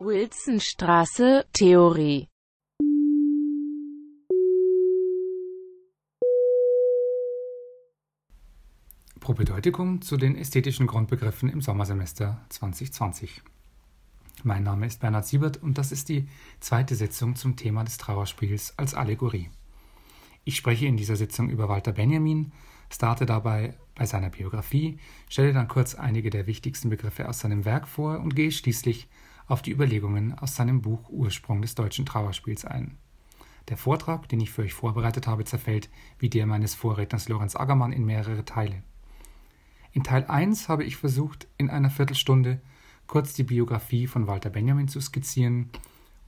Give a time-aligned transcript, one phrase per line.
[0.00, 2.28] Wilsonstraße, Theorie
[9.18, 13.42] Propedeutikum zu den ästhetischen Grundbegriffen im Sommersemester 2020.
[14.44, 16.28] Mein Name ist Bernhard Siebert und das ist die
[16.60, 19.50] zweite Sitzung zum Thema des Trauerspiels als Allegorie.
[20.44, 22.52] Ich spreche in dieser Sitzung über Walter Benjamin,
[22.88, 27.88] starte dabei bei seiner Biografie, stelle dann kurz einige der wichtigsten Begriffe aus seinem Werk
[27.88, 29.08] vor und gehe schließlich
[29.48, 32.98] auf die Überlegungen aus seinem Buch Ursprung des deutschen Trauerspiels ein.
[33.68, 37.92] Der Vortrag, den ich für euch vorbereitet habe, zerfällt wie der meines Vorredners Lorenz Aggermann
[37.92, 38.82] in mehrere Teile.
[39.92, 42.60] In Teil 1 habe ich versucht, in einer Viertelstunde
[43.06, 45.70] kurz die Biografie von Walter Benjamin zu skizzieren.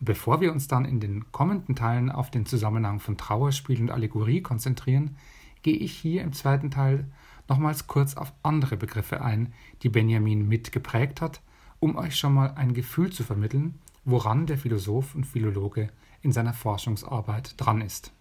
[0.00, 3.90] Und bevor wir uns dann in den kommenden Teilen auf den Zusammenhang von Trauerspiel und
[3.90, 5.16] Allegorie konzentrieren,
[5.62, 7.06] gehe ich hier im zweiten Teil
[7.48, 11.42] nochmals kurz auf andere Begriffe ein, die Benjamin mitgeprägt hat,
[11.80, 15.90] um euch schon mal ein Gefühl zu vermitteln, woran der Philosoph und Philologe
[16.22, 18.12] in seiner Forschungsarbeit dran ist.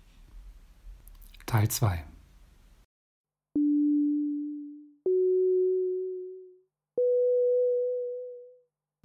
[1.45, 2.05] Teil 2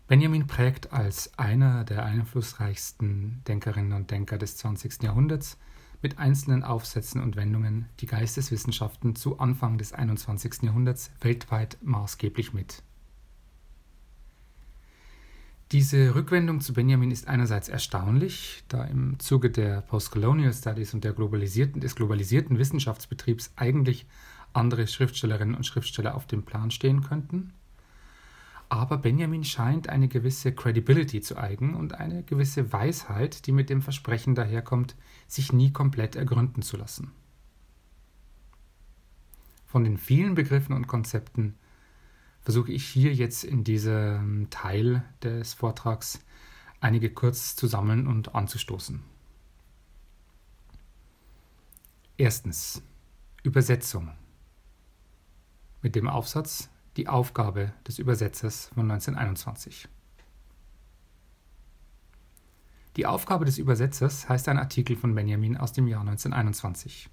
[0.07, 5.03] Benjamin prägt als einer der einflussreichsten Denkerinnen und Denker des 20.
[5.03, 5.59] Jahrhunderts
[6.03, 10.63] mit einzelnen Aufsätzen und Wendungen die Geisteswissenschaften zu Anfang des 21.
[10.63, 12.83] Jahrhunderts weltweit maßgeblich mit.
[15.75, 21.13] Diese Rückwendung zu Benjamin ist einerseits erstaunlich, da im Zuge der Postcolonial Studies und der
[21.13, 24.07] globalisierten, des globalisierten Wissenschaftsbetriebs eigentlich
[24.55, 27.53] andere Schriftstellerinnen und Schriftsteller auf dem Plan stehen könnten
[28.75, 33.83] aber Benjamin scheint eine gewisse Credibility zu eigen und eine gewisse Weisheit, die mit dem
[33.83, 34.97] Versprechen daherkommt,
[35.29, 37.13] sich nie komplett ergründen zu lassen.
[39.67, 41.55] Von den vielen Begriffen und Konzepten
[42.45, 46.21] versuche ich hier jetzt in diesem Teil des Vortrags
[46.81, 49.03] einige kurz zu sammeln und anzustoßen.
[52.19, 52.83] Erstens
[53.43, 54.13] Übersetzung.
[55.81, 59.89] Mit dem Aufsatz die Aufgabe des Übersetzers von 1921.
[62.97, 67.11] Die Aufgabe des Übersetzers heißt ein Artikel von Benjamin aus dem Jahr 1921.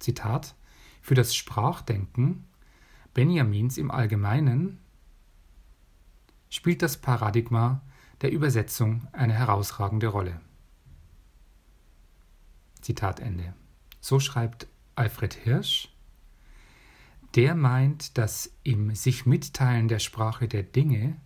[0.00, 0.54] Zitat
[1.00, 2.46] Für das Sprachdenken
[3.14, 4.78] Benjamins im Allgemeinen
[6.50, 7.80] spielt das Paradigma
[8.20, 10.40] der Übersetzung eine herausragende Rolle.
[12.80, 13.54] Zitat Ende.
[14.00, 15.94] So schreibt Alfred Hirsch
[17.34, 21.16] der meint, dass im sich mitteilen der Sprache der Dinge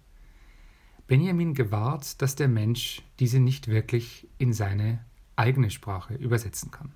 [1.07, 5.05] Benjamin gewahrt, dass der Mensch diese nicht wirklich in seine
[5.37, 6.93] eigene Sprache übersetzen kann.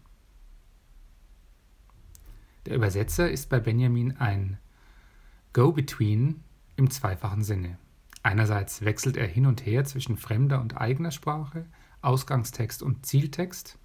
[2.66, 4.58] Der Übersetzer ist bei Benjamin ein
[5.52, 6.42] Go-Between
[6.76, 7.78] im zweifachen Sinne.
[8.22, 11.66] Einerseits wechselt er hin und her zwischen fremder und eigener Sprache,
[12.00, 13.78] Ausgangstext und Zieltext,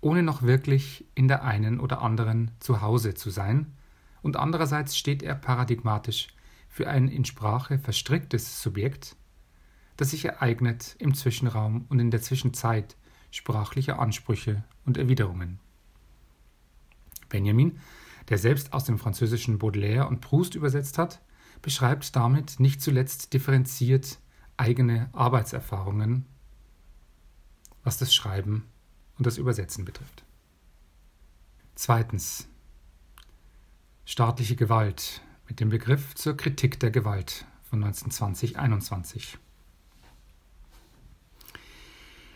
[0.00, 3.72] ohne noch wirklich in der einen oder anderen zu Hause zu sein,
[4.20, 6.28] und andererseits steht er paradigmatisch
[6.68, 9.16] für ein in Sprache verstricktes Subjekt,
[9.96, 12.96] das sich ereignet im Zwischenraum und in der Zwischenzeit
[13.30, 15.58] sprachlicher Ansprüche und Erwiderungen.
[17.28, 17.80] Benjamin,
[18.28, 21.20] der selbst aus dem französischen Baudelaire und Proust übersetzt hat,
[21.60, 24.18] beschreibt damit nicht zuletzt differenziert
[24.56, 26.26] eigene Arbeitserfahrungen,
[27.84, 28.66] was das Schreiben
[29.18, 30.24] und das Übersetzen betrifft.
[31.74, 32.48] Zweitens
[34.04, 39.36] Staatliche Gewalt mit dem Begriff zur Kritik der Gewalt von 1920-21.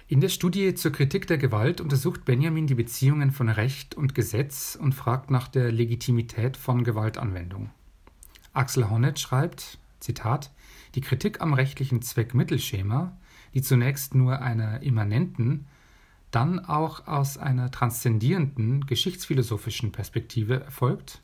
[0.08, 4.78] In der Studie zur Kritik der Gewalt untersucht Benjamin die Beziehungen von Recht und Gesetz
[4.80, 7.70] und fragt nach der Legitimität von Gewaltanwendung.
[8.52, 10.52] Axel Honneth schreibt, Zitat,
[10.94, 13.18] die Kritik am rechtlichen Zweckmittelschema,
[13.52, 15.66] die zunächst nur einer immanenten,
[16.30, 21.20] dann auch aus einer transzendierenden geschichtsphilosophischen Perspektive erfolgt,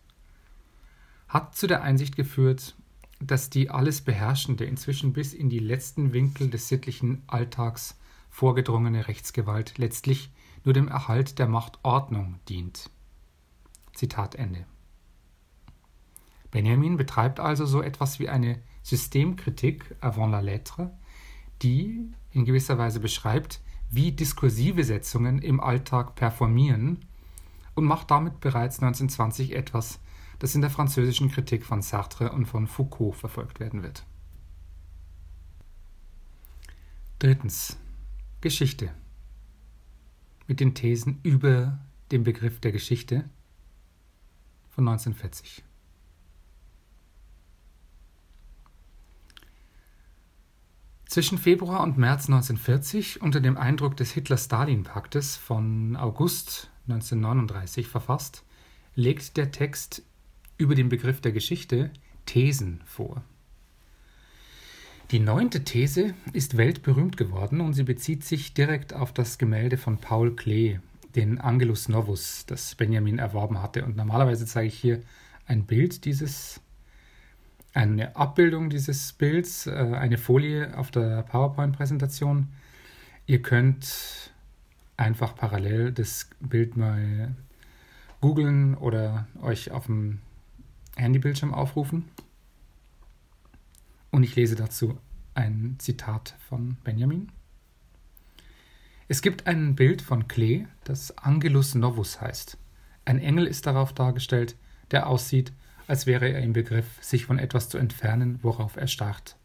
[1.29, 2.75] hat zu der Einsicht geführt,
[3.21, 7.97] dass die alles beherrschende, inzwischen bis in die letzten Winkel des sittlichen Alltags
[8.33, 10.33] vorgedrungene Rechtsgewalt letztlich
[10.65, 12.91] nur dem Erhalt der Machtordnung dient.
[13.95, 14.67] Zitat Ende.
[16.51, 20.91] Benjamin betreibt also so etwas wie eine Systemkritik avant la lettre,
[21.63, 27.05] die in gewisser Weise beschreibt, wie diskursive Setzungen im Alltag performieren
[27.75, 30.01] und macht damit bereits 1920 etwas,
[30.39, 34.05] das in der französischen Kritik von Sartre und von Foucault verfolgt werden wird.
[37.19, 37.79] Drittens.
[38.43, 38.91] Geschichte.
[40.47, 41.79] Mit den Thesen über
[42.11, 43.25] den Begriff der Geschichte
[44.69, 45.63] von 1940.
[51.07, 58.45] Zwischen Februar und März 1940, unter dem Eindruck des Hitler-Stalin-Paktes von August 1939 verfasst,
[58.95, 60.03] legt der Text
[60.59, 61.93] über den Begriff der Geschichte
[62.27, 63.23] Thesen vor.
[65.13, 69.99] Die neunte These ist weltberühmt geworden und sie bezieht sich direkt auf das Gemälde von
[69.99, 70.79] Paul Klee,
[71.15, 73.85] den Angelus Novus, das Benjamin erworben hatte.
[73.85, 75.03] Und normalerweise zeige ich hier
[75.47, 76.63] ein Bild dieses,
[77.75, 82.49] eine Abbildung dieses Bilds, äh, eine Folie auf der PowerPoint-Präsentation.
[83.27, 84.33] Ihr könnt
[84.97, 87.35] einfach parallel das Bild mal
[88.23, 90.21] googeln oder euch auf dem
[90.97, 92.07] Handybildschirm aufrufen.
[94.13, 94.99] Und ich lese dazu
[95.35, 97.33] ein Zitat von Benjamin.
[99.09, 102.59] Es gibt ein Bild von Klee, das Angelus Novus heißt.
[103.07, 104.55] Ein Engel ist darauf dargestellt,
[104.91, 105.53] der aussieht,
[105.87, 109.37] als wäre er im Begriff, sich von etwas zu entfernen, worauf er starrt.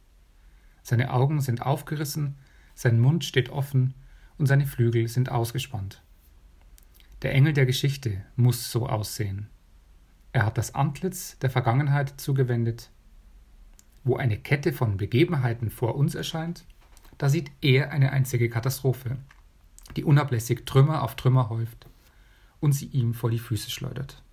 [0.83, 2.35] Seine Augen sind aufgerissen,
[2.75, 3.93] sein Mund steht offen
[4.37, 6.03] und seine Flügel sind ausgespannt.
[7.21, 9.47] Der Engel der Geschichte muss so aussehen.
[10.33, 12.91] Er hat das Antlitz der Vergangenheit zugewendet.
[14.07, 16.63] Wo eine Kette von Begebenheiten vor uns erscheint,
[17.17, 19.17] da sieht er eine einzige Katastrophe,
[19.97, 21.87] die unablässig Trümmer auf Trümmer häuft
[22.61, 24.23] und sie ihm vor die Füße schleudert.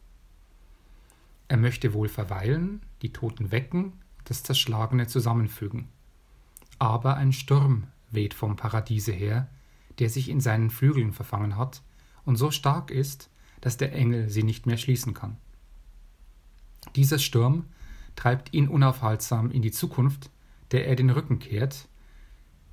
[1.49, 5.89] Er möchte wohl verweilen, die Toten wecken, das Zerschlagene zusammenfügen.
[6.79, 9.49] Aber ein Sturm weht vom Paradiese her,
[9.99, 11.83] der sich in seinen Flügeln verfangen hat
[12.25, 13.29] und so stark ist,
[13.61, 15.37] dass der Engel sie nicht mehr schließen kann.
[16.95, 17.65] Dieser Sturm
[18.17, 20.31] treibt ihn unaufhaltsam in die Zukunft,
[20.71, 21.89] der er den Rücken kehrt,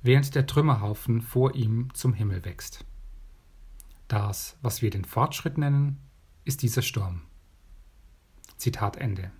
[0.02, 2.84] während der Trümmerhaufen vor ihm zum Himmel wächst.
[4.08, 5.98] Das, was wir den Fortschritt nennen,
[6.44, 7.22] ist dieser Sturm.
[8.56, 9.30] Zitat Ende.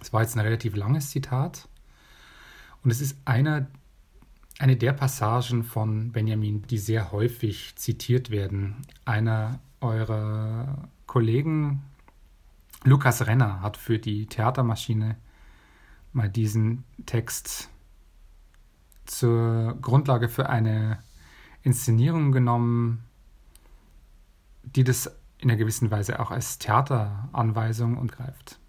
[0.00, 1.68] Es war jetzt ein relativ langes Zitat
[2.82, 3.68] und es ist einer
[4.58, 8.76] eine der Passagen von Benjamin, die sehr häufig zitiert werden.
[9.04, 11.82] Einer eurer Kollegen,
[12.86, 15.16] Lukas Renner, hat für die Theatermaschine
[16.12, 17.68] mal diesen Text
[19.06, 21.02] zur Grundlage für eine
[21.62, 23.02] Inszenierung genommen,
[24.62, 25.06] die das
[25.38, 28.60] in einer gewissen Weise auch als Theateranweisung und greift.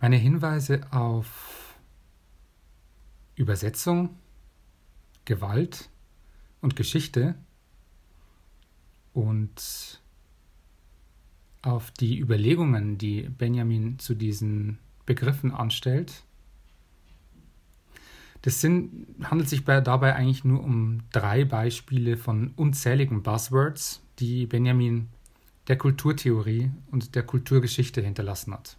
[0.00, 1.76] Meine Hinweise auf
[3.34, 4.16] Übersetzung,
[5.24, 5.90] Gewalt
[6.60, 7.34] und Geschichte
[9.12, 9.99] und
[11.62, 16.24] auf die Überlegungen, die Benjamin zu diesen Begriffen anstellt.
[18.42, 24.46] Das sind, handelt sich bei, dabei eigentlich nur um drei Beispiele von unzähligen Buzzwords, die
[24.46, 25.08] Benjamin
[25.68, 28.76] der Kulturtheorie und der Kulturgeschichte hinterlassen hat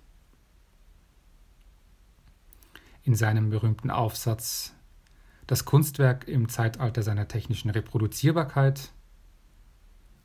[3.04, 4.74] in seinem berühmten Aufsatz
[5.48, 8.92] Das Kunstwerk im Zeitalter seiner technischen Reproduzierbarkeit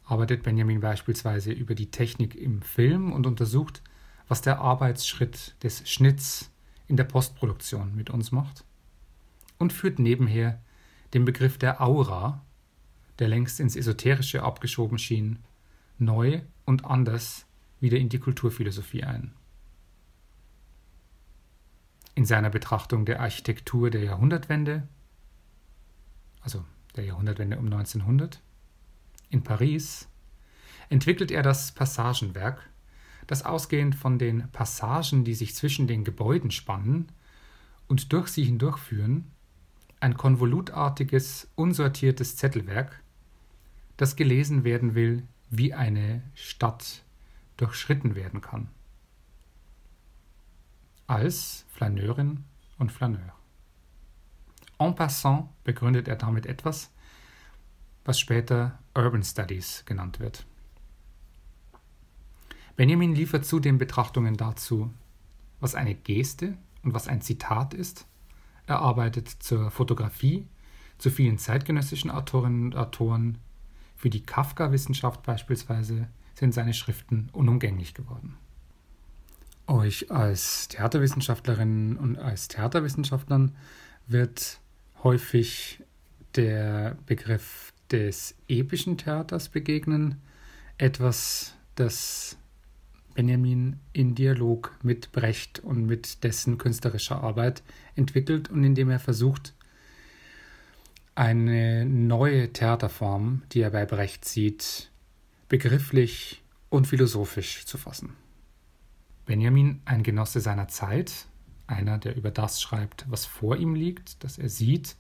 [0.06, 3.82] arbeitet Benjamin beispielsweise über die Technik im Film und untersucht,
[4.29, 6.50] was der Arbeitsschritt des Schnitts
[6.87, 8.64] in der Postproduktion mit uns macht
[9.58, 10.62] und führt nebenher
[11.12, 12.44] den Begriff der Aura,
[13.19, 15.41] der längst ins Esoterische abgeschoben schien,
[15.99, 17.47] neu und anders
[17.81, 19.32] wieder in die Kulturphilosophie ein.
[22.15, 24.86] In seiner Betrachtung der Architektur der Jahrhundertwende,
[26.41, 28.41] also der Jahrhundertwende um 1900,
[29.31, 30.09] in Paris,
[30.89, 32.69] entwickelt er das Passagenwerk,
[33.27, 37.11] das ausgehend von den Passagen, die sich zwischen den Gebäuden spannen
[37.89, 39.31] und durch sie hindurchführen,
[40.01, 43.03] ein konvolutartiges, unsortiertes Zettelwerk,
[43.97, 47.03] das gelesen werden will, wie eine Stadt
[47.56, 48.69] durchschritten werden kann
[51.06, 52.45] als Flaneurin
[52.79, 53.33] und Flaneur.
[54.79, 56.91] En passant begründet er damit etwas,
[58.05, 60.46] was später Urban Studies genannt wird.
[62.76, 64.91] Benjamin liefert zudem Betrachtungen dazu,
[65.60, 68.06] was eine Geste und was ein Zitat ist.
[68.67, 70.46] Er arbeitet zur Fotografie,
[70.98, 73.38] zu vielen zeitgenössischen Autorinnen und Autoren.
[73.96, 78.36] Für die Kafka-Wissenschaft beispielsweise sind seine Schriften unumgänglich geworden
[79.67, 83.53] euch als Theaterwissenschaftlerinnen und als Theaterwissenschaftlern
[84.06, 84.60] wird
[85.03, 85.82] häufig
[86.36, 90.20] der Begriff des epischen Theaters begegnen,
[90.78, 92.36] etwas, das
[93.14, 97.62] Benjamin in Dialog mit Brecht und mit dessen künstlerischer Arbeit
[97.94, 99.55] entwickelt und indem er versucht,
[101.14, 104.90] eine neue Theaterform, die er bei Brecht sieht,
[105.48, 108.12] begrifflich und philosophisch zu fassen.
[109.24, 111.26] Benjamin, ein Genosse seiner Zeit,
[111.66, 114.96] einer, der über das schreibt, was vor ihm liegt, das er sieht,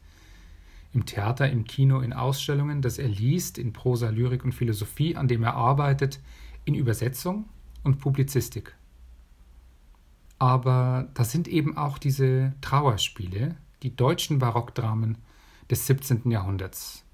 [0.96, 5.28] im Theater, im Kino, in Ausstellungen, das er liest, in Prosa, Lyrik und Philosophie, an
[5.28, 6.20] dem er arbeitet,
[6.64, 7.44] in Übersetzung
[7.84, 8.74] und Publizistik.
[10.38, 15.18] Aber da sind eben auch diese Trauerspiele, die deutschen Barockdramen
[15.70, 16.30] des 17.
[16.30, 17.04] Jahrhunderts.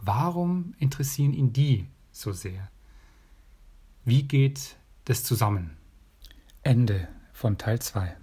[0.00, 2.70] Warum interessieren ihn die so sehr?
[4.04, 4.76] Wie geht
[5.06, 5.76] das zusammen?
[6.62, 8.16] Ende von Teil 2.